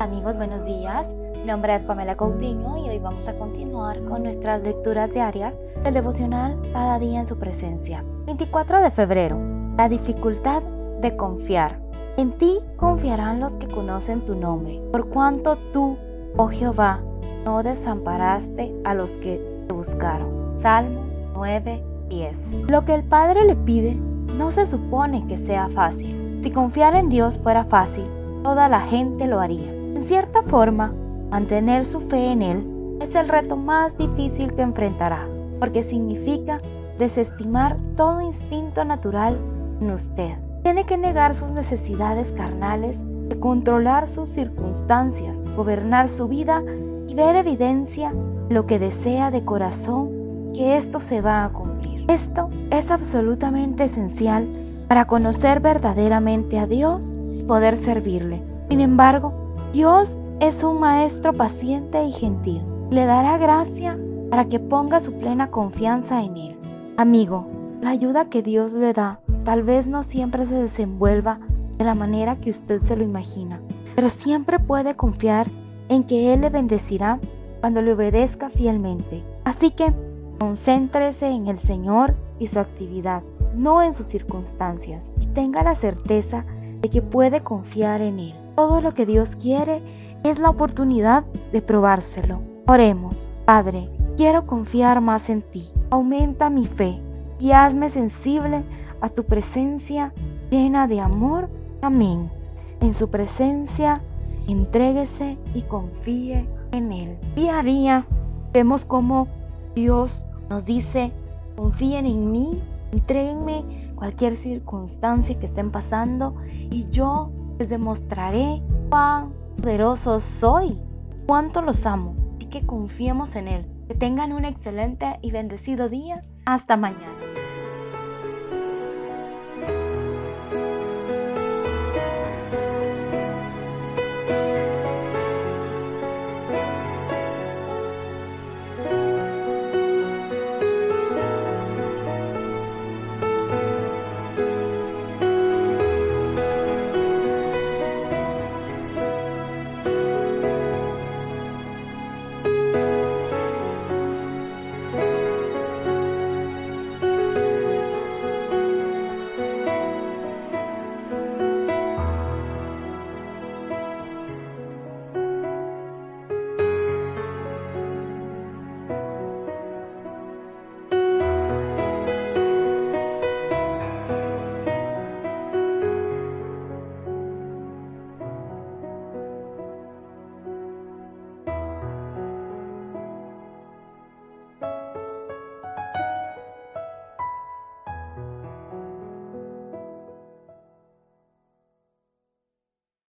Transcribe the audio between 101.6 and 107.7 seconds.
Amén. En su presencia, entréguese y confíe en Él. Día a